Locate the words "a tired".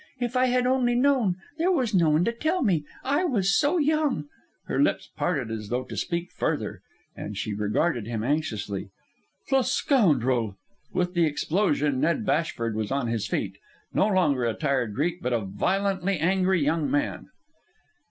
14.43-14.95